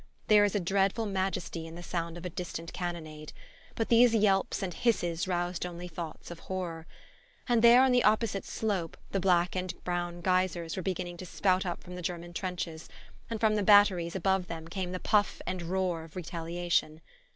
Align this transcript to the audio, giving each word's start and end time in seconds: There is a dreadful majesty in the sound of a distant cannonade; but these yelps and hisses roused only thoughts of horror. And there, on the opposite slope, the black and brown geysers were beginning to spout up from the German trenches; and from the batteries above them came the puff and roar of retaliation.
There 0.29 0.43
is 0.43 0.55
a 0.55 0.59
dreadful 0.59 1.05
majesty 1.05 1.67
in 1.67 1.75
the 1.75 1.83
sound 1.83 2.17
of 2.17 2.25
a 2.25 2.29
distant 2.31 2.73
cannonade; 2.73 3.33
but 3.75 3.89
these 3.89 4.15
yelps 4.15 4.63
and 4.63 4.73
hisses 4.73 5.27
roused 5.27 5.63
only 5.63 5.87
thoughts 5.87 6.31
of 6.31 6.39
horror. 6.39 6.87
And 7.47 7.61
there, 7.61 7.83
on 7.83 7.91
the 7.91 8.03
opposite 8.03 8.43
slope, 8.43 8.97
the 9.11 9.19
black 9.19 9.55
and 9.55 9.75
brown 9.83 10.21
geysers 10.21 10.75
were 10.75 10.81
beginning 10.81 11.17
to 11.17 11.25
spout 11.27 11.67
up 11.67 11.83
from 11.83 11.93
the 11.93 12.01
German 12.01 12.33
trenches; 12.33 12.89
and 13.29 13.39
from 13.39 13.53
the 13.53 13.61
batteries 13.61 14.15
above 14.15 14.47
them 14.47 14.67
came 14.67 14.91
the 14.91 14.99
puff 14.99 15.39
and 15.45 15.61
roar 15.61 16.03
of 16.05 16.15
retaliation. 16.15 17.01